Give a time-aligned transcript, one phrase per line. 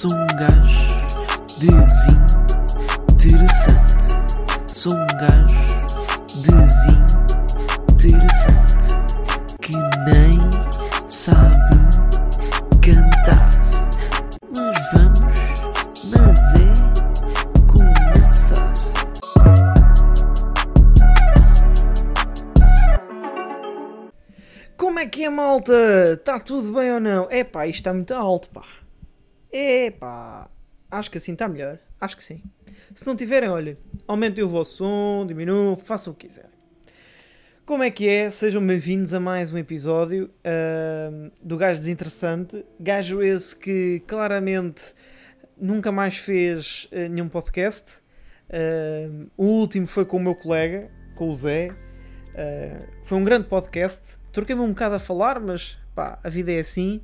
[0.00, 0.86] Sou um gajo
[1.58, 4.16] desinteressante.
[4.66, 5.58] Sou um gajo
[7.98, 8.94] desinteressante
[9.60, 9.72] que
[10.06, 10.32] nem
[11.10, 11.76] sabe
[12.80, 13.50] cantar.
[14.56, 15.38] Mas vamos,
[16.08, 16.72] mas é
[17.66, 18.72] começar.
[24.78, 26.14] Como é que é, malta?
[26.14, 27.30] Está tudo bem ou não?
[27.30, 28.79] Epá, isto está muito alto, pá.
[29.52, 30.48] Epá,
[30.88, 31.78] acho que assim está melhor.
[32.00, 32.40] Acho que sim.
[32.94, 33.76] Se não tiverem, olha,
[34.06, 36.50] aumentem o vosso som, diminuam, façam o que quiserem.
[37.66, 38.30] Como é que é?
[38.30, 42.64] Sejam bem-vindos a mais um episódio ahm, do Gajo Desinteressante.
[42.78, 44.94] Gajo esse que claramente
[45.60, 47.98] nunca mais fez eh, nenhum podcast.
[48.52, 51.74] Ahm, o último foi com o meu colega, com o Zé.
[52.36, 54.16] Ah, foi um grande podcast.
[54.32, 57.00] Troquei-me um bocado a falar, mas pá, a vida é assim.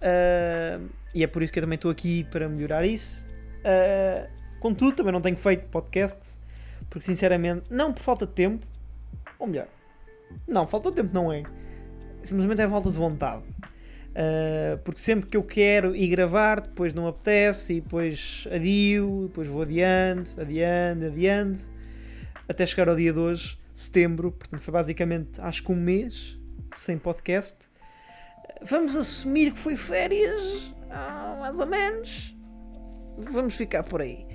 [0.00, 0.80] Ah,
[1.14, 3.26] e é por isso que eu também estou aqui para melhorar isso.
[3.64, 4.28] Ah,
[4.60, 6.40] contudo, também não tenho feito podcasts,
[6.88, 8.66] porque sinceramente, não por falta de tempo,
[9.38, 9.68] ou melhor,
[10.46, 11.42] não, falta de tempo não é.
[12.22, 13.42] Simplesmente é falta de vontade.
[14.10, 19.46] Uh, porque sempre que eu quero ir gravar, depois não apetece, e depois adio, depois
[19.46, 21.58] vou adiando, adiando, adiando,
[22.48, 26.36] até chegar ao dia de hoje, setembro, portanto foi basicamente acho que um mês
[26.74, 27.69] sem podcast.
[28.62, 32.36] Vamos assumir que foi férias, ah, mais ou menos.
[33.16, 34.26] Vamos ficar por aí.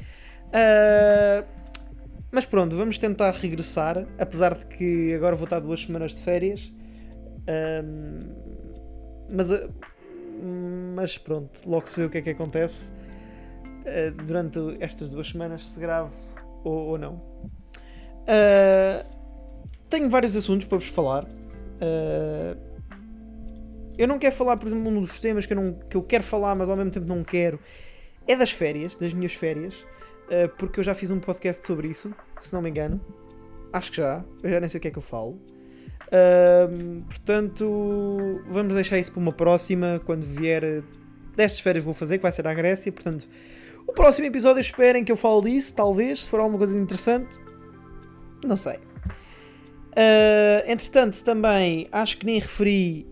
[0.47, 1.45] Uh,
[2.31, 6.73] mas pronto, vamos tentar regressar, apesar de que agora vou estar duas semanas de férias.
[7.47, 8.33] Ahm,
[9.29, 9.69] mas, ah,
[10.95, 12.91] mas pronto, logo se vê o que é que acontece
[14.25, 16.11] durante estas duas semanas, se grave
[16.63, 17.21] ou, ou não.
[19.89, 21.27] Tenho vários assuntos para vos falar.
[21.79, 22.64] Ah,
[23.97, 26.23] eu não quero falar, por exemplo, um dos temas que eu, não, que eu quero
[26.23, 27.59] falar, mas ao mesmo tempo não quero.
[28.27, 29.75] É das férias, das minhas férias.
[30.25, 32.99] Uh, porque eu já fiz um podcast sobre isso, se não me engano.
[33.71, 35.39] Acho que já, eu já nem sei o que é que eu falo.
[36.07, 40.83] Uh, portanto, vamos deixar isso para uma próxima, quando vier
[41.35, 42.91] destas férias vou fazer, que vai ser à Grécia.
[42.91, 43.27] Portanto,
[43.87, 47.35] o próximo episódio esperem que eu fale disso, talvez, se for alguma coisa interessante.
[48.43, 48.77] Não sei.
[49.95, 53.07] Uh, entretanto, também acho que nem referi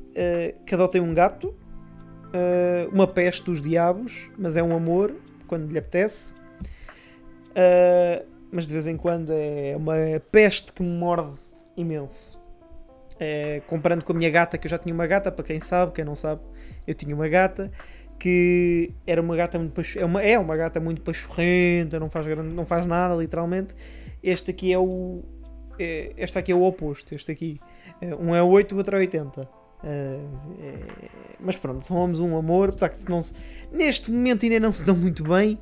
[0.66, 1.56] que adotei um gato.
[2.34, 5.16] Uh, uma peste dos diabos, mas é um amor
[5.46, 6.34] quando lhe apetece.
[7.52, 9.96] Uh, mas de vez em quando é uma
[10.32, 11.34] peste que me morde
[11.78, 12.40] imenso.
[13.14, 15.92] Uh, comparando com a minha gata, que eu já tinha uma gata, para quem sabe,
[15.92, 16.42] quem não sabe,
[16.88, 17.72] eu tinha uma gata
[18.18, 22.54] que era uma gata muito é, uma, é uma gata muito pachorrenta, não faz, grande,
[22.54, 23.76] não faz nada, literalmente.
[24.24, 25.22] Este aqui é o.
[25.78, 27.14] É, este aqui é o oposto.
[27.14, 27.60] Este aqui.
[28.02, 29.63] É, um é 8, o outro é 80.
[29.84, 30.30] Uh,
[30.62, 31.10] é,
[31.42, 33.34] mas pronto, são ambos um amor, apesar que não se,
[33.70, 35.60] neste momento ainda não se dão muito bem.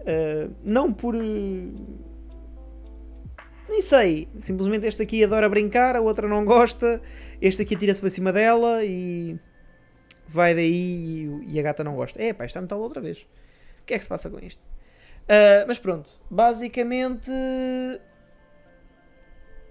[0.00, 1.14] Uh, não por.
[1.14, 2.10] uh,
[3.68, 4.28] nem sei.
[4.40, 7.02] Simplesmente este aqui adora brincar, a outra não gosta.
[7.40, 9.38] Este aqui tira-se para cima dela e.
[10.26, 12.22] Vai daí e, a gata não gosta.
[12.22, 13.18] É, pá, está metal outra vez.
[13.82, 14.64] O que é que se passa com isto?
[14.64, 17.30] Uh, mas pronto, basicamente.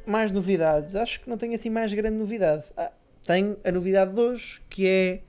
[0.05, 0.95] Mais novidades.
[0.95, 2.65] Acho que não tenho assim mais grande novidade.
[2.77, 2.91] Ah,
[3.29, 5.21] tenho a novidade de hoje que é.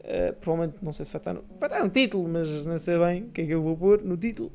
[0.00, 2.98] Uh, provavelmente, não sei se vai estar, no, vai estar no título, mas não sei
[2.98, 4.50] bem o que é que eu vou pôr no título.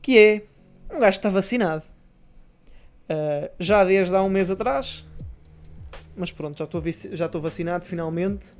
[0.00, 0.42] Que é
[0.90, 1.82] um gajo está vacinado.
[3.10, 5.04] Uh, já desde há um mês atrás.
[6.16, 6.82] Mas pronto, já estou,
[7.12, 8.52] já estou vacinado finalmente.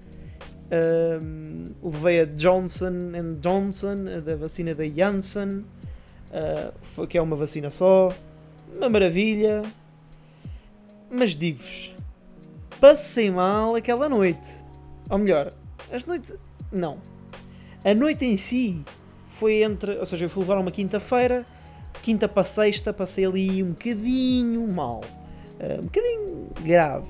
[0.67, 5.65] Uh, levei a Johnson Johnson, da vacina da Janssen,
[6.99, 8.13] uh, que é uma vacina só.
[8.77, 9.63] Uma maravilha.
[11.11, 11.95] Mas digo-vos,
[12.85, 14.47] passei mal aquela noite.
[15.09, 15.55] Ou melhor,
[15.91, 16.35] as noites.
[16.71, 16.99] Não.
[17.83, 18.85] A noite em si
[19.27, 19.97] foi entre.
[19.97, 21.47] Ou seja, eu fui levar uma quinta-feira.
[22.03, 25.01] Quinta para sexta passei ali um bocadinho mal.
[25.59, 27.09] Uh, um bocadinho grave.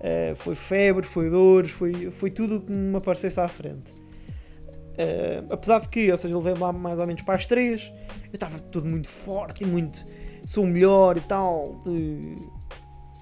[0.00, 3.92] Uh, foi febre, foi dores, foi, foi tudo que me aparecesse à frente.
[3.92, 7.92] Uh, apesar de que, ou seja, eu levei lá mais ou menos para as três.
[8.24, 10.04] Eu estava tudo muito forte e muito.
[10.44, 11.84] Sou melhor e tal.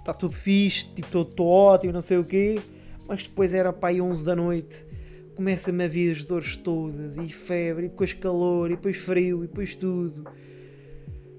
[0.02, 2.60] Está tudo fixe, tipo, estou ótimo, não sei o quê
[3.06, 4.86] mas depois era para aí 11 da noite,
[5.34, 9.46] começa-me a vir as dores todas, e febre, e depois calor, e depois frio, e
[9.46, 10.26] depois tudo.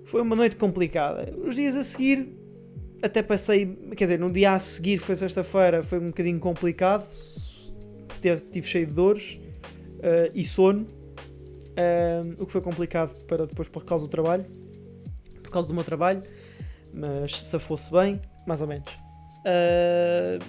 [0.05, 1.33] Foi uma noite complicada.
[1.37, 2.29] Os dias a seguir,
[3.01, 3.65] até passei,
[3.95, 7.07] quer dizer, no dia a seguir, foi sexta-feira, foi um bocadinho complicado,
[8.21, 9.39] tive, tive cheio de dores
[9.97, 14.45] uh, e sono, uh, o que foi complicado para depois por causa do trabalho,
[15.41, 16.23] por causa do meu trabalho,
[16.93, 18.91] mas se fosse bem, mais ou menos.
[19.45, 20.43] Uh,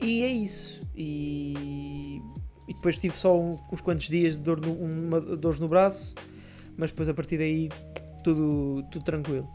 [0.00, 0.80] e é isso.
[0.94, 2.20] E,
[2.68, 6.14] e depois tive só um- uns quantos dias de dor no, uma, dores no braço,
[6.76, 7.68] mas depois a partir daí
[8.22, 9.48] tudo, tudo tranquilo.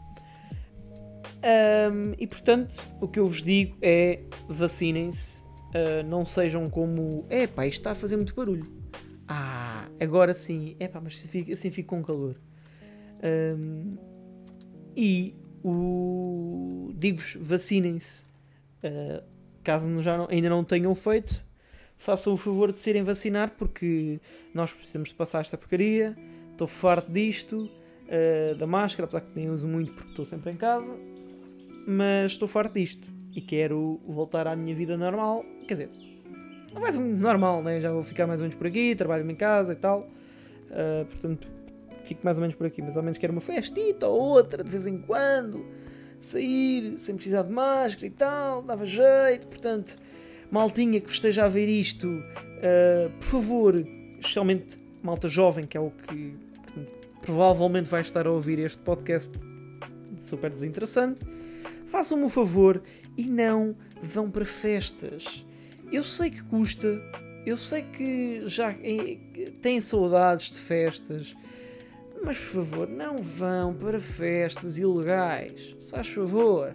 [1.42, 5.42] Ahm, e portanto, o que eu vos digo é vacinem-se,
[5.74, 7.24] ah, não sejam como.
[7.30, 8.62] Epá, isto está a fazer muito barulho.
[9.28, 11.14] Ah, agora sim, epá, mas
[11.52, 12.36] assim fico, com calor.
[13.22, 13.96] Ahm,
[14.96, 15.34] e
[15.70, 16.92] o.
[16.94, 18.24] Digo-vos, vacinem-se.
[18.82, 19.22] Ah,
[19.64, 21.44] caso já não- ainda não tenham feito,
[21.98, 24.20] façam o favor de se irem vacinar porque
[24.54, 26.16] nós precisamos de passar esta porcaria.
[26.52, 27.70] Estou farto disto,
[28.08, 30.96] ah, da máscara, apesar que nem uso muito porque estou sempre em casa.
[31.86, 35.44] Mas estou farto disto e quero voltar à minha vida normal.
[35.68, 35.90] Quer dizer,
[36.72, 37.80] não vai muito normal, né?
[37.80, 40.08] já vou ficar mais ou menos por aqui, trabalho em casa e tal.
[40.70, 41.55] Ah, portanto,
[42.06, 42.82] fico mais ou menos por aqui.
[42.82, 45.64] Mas ao menos quero uma festita ou outra de vez em quando.
[46.18, 49.46] Sair sem precisar de máscara e tal, dava jeito.
[49.48, 49.98] Portanto,
[50.50, 52.22] maltinha que esteja a ver isto,
[52.62, 53.86] ah, por favor,
[54.18, 59.32] especialmente malta jovem, que é o que portanto, provavelmente vai estar a ouvir este podcast
[60.20, 61.24] super desinteressante,
[61.88, 62.82] façam-me o favor
[63.16, 65.44] e não vão para festas.
[65.92, 67.00] Eu sei que custa,
[67.44, 69.18] eu sei que já eh,
[69.60, 71.36] têm saudades de festas,
[72.26, 75.76] mas por favor, não vão para festas ilegais.
[75.78, 76.74] Se faz favor.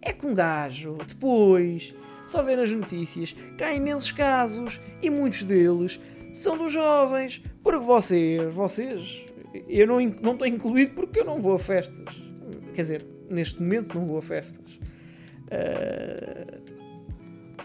[0.00, 1.92] É que um gajo, depois,
[2.24, 6.00] só vê nas notícias que há imensos casos e muitos deles
[6.32, 7.42] são dos jovens.
[7.64, 9.24] Porque vocês, vocês,
[9.68, 12.14] eu não não estou incluído porque eu não vou a festas.
[12.72, 14.78] Quer dizer, neste momento não vou a festas.
[15.50, 16.58] Ah,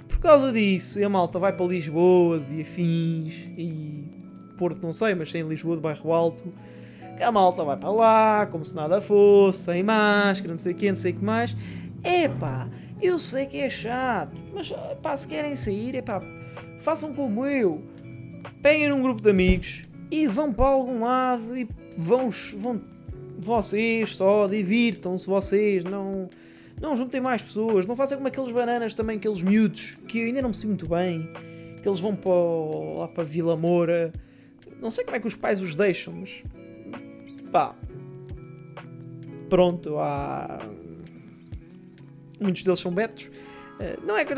[0.07, 4.03] por causa disso, a malta vai para Lisboa e afins e
[4.57, 6.51] Porto, não sei, mas sem Lisboa de Bairro Alto.
[7.21, 10.89] A malta vai para lá, como se nada fosse, sem máscara, não sei o que,
[10.89, 11.55] não sei o que mais.
[12.03, 12.69] Epá,
[13.01, 14.71] eu sei que é chato, mas
[15.01, 16.21] pá, se querem sair, epá,
[16.79, 17.83] façam como eu.
[18.61, 21.67] Peguem num grupo de amigos e vão para algum lado e
[21.97, 22.81] vão, vão
[23.37, 26.29] vocês só, divirtam-se vocês, não,
[26.81, 30.41] não juntem mais pessoas, não façam como aqueles bananas também, aqueles miúdos, que eu ainda
[30.41, 31.29] não percebi muito bem,
[31.81, 32.31] que eles vão para,
[32.99, 34.11] lá para Vila Moura,
[34.81, 36.43] não sei como é que os pais os deixam, mas
[37.57, 37.75] pá,
[39.50, 40.59] pronto, há...
[42.39, 43.31] muitos deles são betos,
[43.80, 44.33] Eh, não é que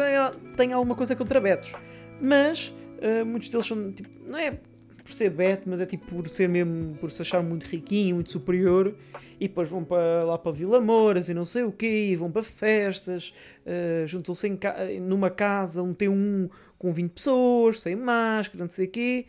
[0.57, 1.73] tenha alguma coisa contra betos,
[2.21, 6.27] mas eh, muitos deles são, tipo, não é por ser beto, mas é tipo por
[6.27, 8.93] ser mesmo, por se achar muito riquinho, muito superior,
[9.39, 12.43] e depois vão para, lá para Vila Mouras e não sei o quê, vão para
[12.43, 13.33] festas,
[13.65, 14.59] eh, juntam-se
[15.01, 19.25] numa casa, um T1 com 20 pessoas, sem máscara, não sei o quê.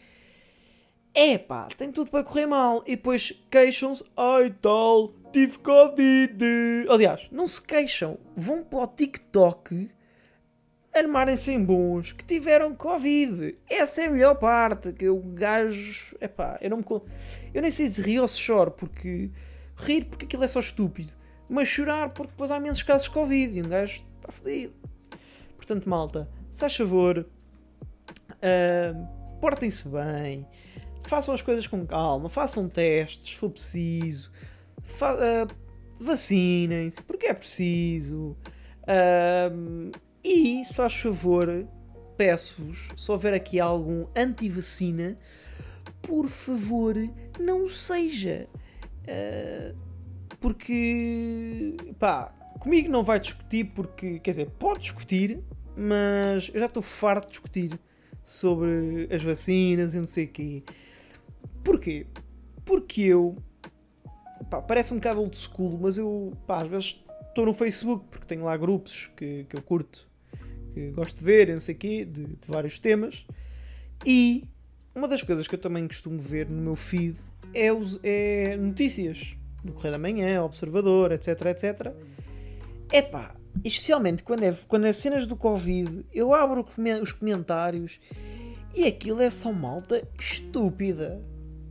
[1.15, 2.83] É pá, tem tudo para correr mal.
[2.87, 6.45] E depois queixam-se, ai tal, tive Covid.
[6.89, 9.91] Aliás, não se queixam, vão para o TikTok
[10.93, 13.57] armarem-se em bons que tiveram Covid.
[13.69, 14.93] Essa é a melhor parte.
[14.93, 16.17] Que o gajo.
[16.21, 16.85] Epá, eu não me.
[17.55, 19.31] Eu nem sei se rir ou se choro, porque.
[19.77, 21.13] Rir porque aquilo é só estúpido.
[21.49, 24.75] Mas chorar porque depois há imensos casos de Covid e um gajo está fodido.
[25.57, 27.27] Portanto, malta, se faz favor,
[28.43, 28.95] ah,
[29.41, 30.47] portem-se bem,
[31.05, 34.31] façam as coisas com calma, façam testes se for preciso,
[35.03, 35.47] ah,
[35.99, 38.37] vacinem-se porque é preciso.
[38.87, 39.51] Ah,
[40.23, 41.67] e, se faz favor,
[42.17, 45.19] peço-vos, se houver aqui algum anti-vacina,
[46.03, 46.95] por favor,
[47.39, 48.47] não seja.
[49.03, 49.77] Uh,
[50.39, 52.27] porque, pá,
[52.59, 55.41] comigo não vai discutir porque, quer dizer, pode discutir,
[55.75, 57.81] mas eu já estou farto de discutir
[58.23, 60.63] sobre as vacinas e não sei o quê.
[61.65, 62.07] Porquê?
[62.65, 63.37] Porque eu,
[64.51, 68.27] pá, parece um bocado old school, mas eu, pá, às vezes estou no Facebook porque
[68.27, 70.09] tenho lá grupos que, que eu curto,
[70.73, 73.25] que gosto de ver não sei quê, de, de vários temas.
[74.05, 74.49] E
[74.95, 77.17] uma das coisas que eu também costumo ver no meu feed
[77.55, 81.93] é, os, é notícias do Correio da Manhã, Observador, etc, etc.
[82.93, 86.67] Epá, especialmente quando é, quando é cenas do Covid, eu abro
[87.03, 88.01] os comentários
[88.75, 91.23] e aquilo é só malta estúpida.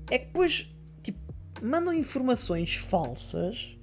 [0.09, 0.67] É que depois,
[1.01, 1.19] tipo,
[1.61, 3.79] mandam informações falsas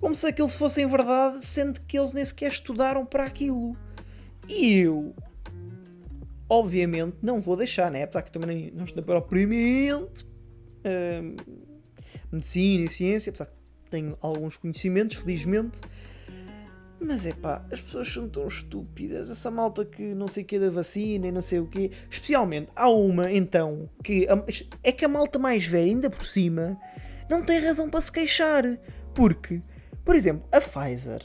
[0.00, 3.76] como se aquilo fossem verdade, sendo que eles nem sequer estudaram para aquilo.
[4.48, 5.14] E eu,
[6.48, 8.04] obviamente, não vou deixar, né?
[8.04, 10.24] Apesar que também não estou propriamente
[10.84, 11.36] hum,
[12.32, 13.52] medicina e ciência, apesar que
[13.90, 15.80] tenho alguns conhecimentos, felizmente.
[17.02, 19.30] Mas é pá, as pessoas são tão estúpidas.
[19.30, 21.90] Essa malta que não sei o que da vacina e não sei o que.
[22.10, 24.44] Especialmente, há uma então que a-
[24.84, 26.78] é que a malta mais velha, ainda por cima,
[27.28, 28.64] não tem razão para se queixar.
[29.14, 29.62] Porque,
[30.04, 31.22] por exemplo, a Pfizer.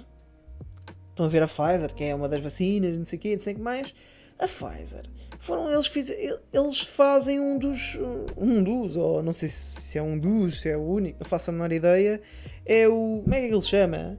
[1.09, 3.39] Estão a ver a Pfizer, que é uma das vacinas, não sei o que, não
[3.39, 3.93] sei o que mais.
[4.39, 5.03] A Pfizer
[5.39, 6.39] foram eles fizeram.
[6.53, 7.97] Eles fazem um dos.
[8.37, 11.49] Um dos, ou não sei se é um dos, se é o único, não faço
[11.49, 12.21] a menor ideia.
[12.65, 13.21] É o.
[13.23, 14.17] Como é que ele se chama?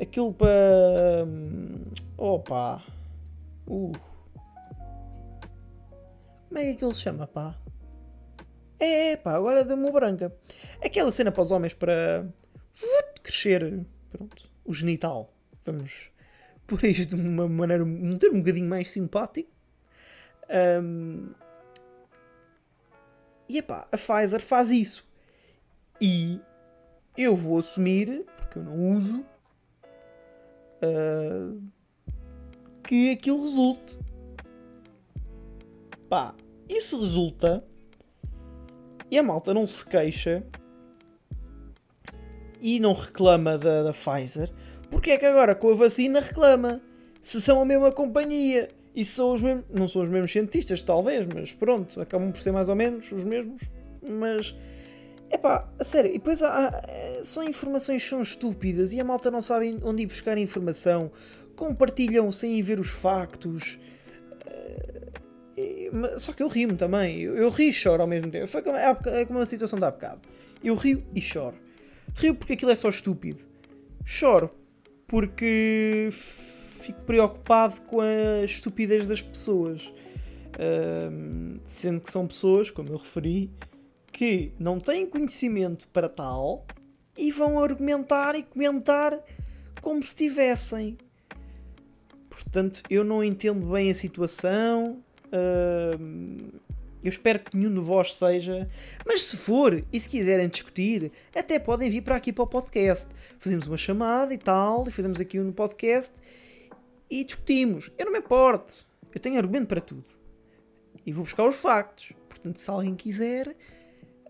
[0.00, 1.26] Aquilo para.
[2.16, 2.82] Opa!
[3.66, 3.92] Uh.
[6.48, 7.58] Como é que ele se chama, pá?
[8.78, 10.36] É, pá, agora deu-me branca.
[10.84, 12.26] Aquela cena para os homens para
[13.22, 15.32] crescer, pronto, o genital.
[15.64, 16.10] Vamos
[16.66, 19.50] por isto de uma maneira, um termo um bocadinho mais simpático.
[20.82, 21.32] Um,
[23.48, 25.04] e epá, a Pfizer faz isso.
[26.00, 26.40] E
[27.16, 29.24] eu vou assumir, porque eu não uso,
[30.84, 31.62] uh,
[32.86, 33.98] que aquilo resulte.
[36.08, 36.34] Pá,
[36.68, 37.64] isso resulta
[39.10, 40.44] e a malta não se queixa
[42.60, 44.50] e não reclama da, da Pfizer,
[44.90, 46.80] porque é que agora com a vacina reclama?
[47.20, 51.26] Se são a mesma companhia e são os mesmos, não são os mesmos cientistas, talvez,
[51.26, 53.62] mas pronto, acabam por ser mais ou menos os mesmos.
[54.02, 54.54] Mas
[55.30, 59.30] é pá, a sério, e depois há, há, são informações são estúpidas e a malta
[59.30, 61.10] não sabe onde ir buscar informação,
[61.56, 63.78] compartilham sem ir ver os factos.
[66.18, 67.20] Só que eu rio-me também.
[67.20, 68.46] Eu, rio e choro ao mesmo tempo.
[68.48, 70.20] Foi como, é, como a situação da bocado.
[70.62, 71.56] Eu rio e choro.
[72.16, 73.42] Rio porque aquilo é só estúpido.
[74.04, 74.50] Choro
[75.06, 79.92] porque fico preocupado com a estupidez das pessoas.
[81.66, 83.50] Sendo que são pessoas, como eu referi,
[84.14, 86.64] que não têm conhecimento para tal
[87.18, 89.20] e vão argumentar e comentar
[89.82, 90.96] como se tivessem.
[92.30, 95.02] Portanto, eu não entendo bem a situação,
[95.32, 98.70] eu espero que nenhum de vós seja.
[99.04, 103.08] Mas se for e se quiserem discutir, até podem vir para aqui para o podcast.
[103.40, 106.14] Fazemos uma chamada e tal, e fazemos aqui um podcast
[107.10, 107.90] e discutimos.
[107.98, 108.74] Eu não me importo.
[109.12, 110.06] Eu tenho argumento para tudo.
[111.04, 112.12] E vou buscar os factos.
[112.28, 113.54] Portanto, se alguém quiser,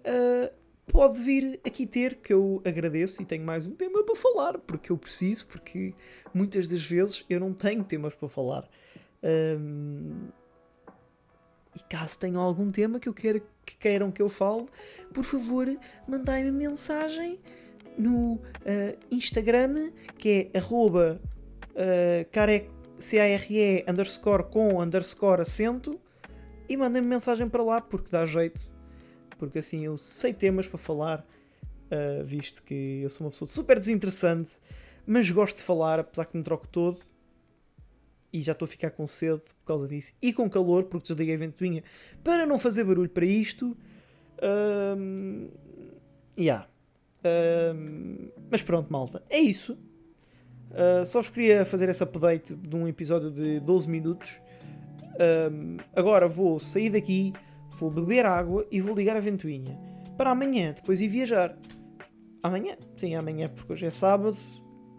[0.05, 0.53] uh,
[0.87, 4.93] pode vir aqui ter, que eu agradeço e tenho mais um tema para falar, porque
[4.93, 5.95] eu preciso, porque
[6.33, 8.69] muitas das vezes eu não tenho temas para falar.
[9.23, 10.29] Um,
[11.75, 14.67] e caso tenham algum tema que, eu queira, que queiram que eu fale,
[15.13, 15.67] por favor,
[16.07, 17.41] mandai-me mensagem
[17.99, 18.41] no uh,
[19.11, 21.21] Instagram, que é arroba
[21.71, 26.01] uh, care, C-A-R-E underscore com underscore acento,
[26.69, 28.74] e mandem-me mensagem para lá, porque dá jeito.
[29.39, 33.79] Porque assim eu sei temas para falar, uh, visto que eu sou uma pessoa super
[33.79, 34.59] desinteressante,
[35.07, 36.99] mas gosto de falar, apesar que me troco todo
[38.33, 41.37] e já estou a ficar com sede por causa disso e com calor porque desliguei
[41.37, 41.85] a ventoinha
[42.25, 43.77] para não fazer barulho para isto.
[44.43, 45.51] Um,
[46.37, 46.67] yeah.
[47.75, 49.79] um, mas pronto, malta, é isso.
[50.73, 54.41] Uh, só vos queria fazer esse update de um episódio de 12 minutos.
[55.53, 57.33] Um, agora vou sair daqui,
[57.75, 59.79] vou beber água e vou ligar a ventoinha
[60.17, 61.57] para amanhã depois ir viajar.
[62.43, 62.77] Amanhã?
[62.97, 64.37] Sim, amanhã, porque hoje é sábado.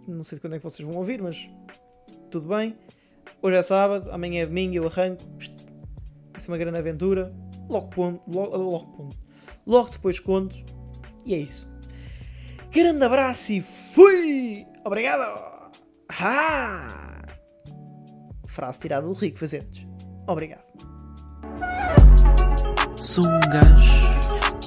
[0.07, 1.49] Não sei de quando é que vocês vão ouvir, mas
[2.29, 2.75] tudo bem.
[3.41, 5.23] Hoje é sábado, amanhã é domingo, eu arranco.
[6.31, 7.33] Vai ser uma grande aventura.
[7.69, 9.17] Logo ponto, logo, logo ponto.
[9.65, 10.55] Logo depois conto.
[11.25, 11.71] E é isso.
[12.71, 14.65] Grande abraço e fui!
[14.83, 15.71] Obrigado!
[16.09, 17.21] Ah!
[18.47, 19.87] Frase tirada do Rico Fazendes.
[20.27, 20.64] Obrigado.
[23.05, 23.93] Sou um gajo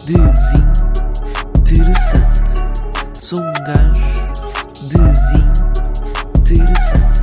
[0.07, 2.63] desinteressante.
[3.13, 4.05] Sou um gajo
[6.45, 7.18] desinteressante